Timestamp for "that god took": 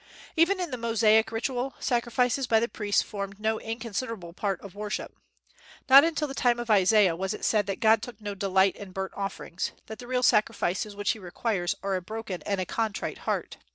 7.67-8.19